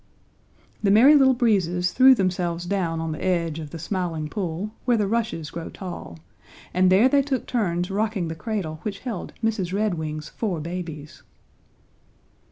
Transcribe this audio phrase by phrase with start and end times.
[0.81, 4.97] The Merry Little Breezes threw themselves down on the edge of the Smiling Pool, where
[4.97, 6.17] the rushes grow tall,
[6.73, 9.71] and there they took turns rocking the cradle which held Mrs.
[9.73, 11.21] Redwing's four babies.